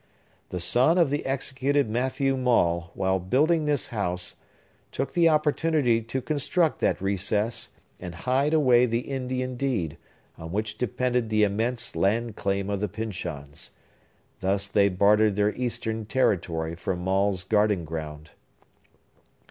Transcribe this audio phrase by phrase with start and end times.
[0.49, 4.37] The son of the executed Matthew Maule, while building this house,
[4.91, 9.97] took the opportunity to construct that recess, and hide away the Indian deed,
[10.39, 13.69] on which depended the immense land claim of the Pyncheons.
[14.39, 18.31] Thus they bartered their eastern territory for Maule's garden ground."